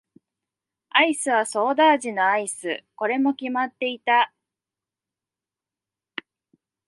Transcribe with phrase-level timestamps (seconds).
[0.89, 2.83] アイスはソーダ味のアイス。
[2.95, 4.33] これも決まっていた。